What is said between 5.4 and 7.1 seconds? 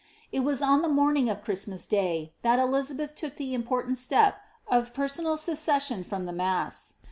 cession from the mass.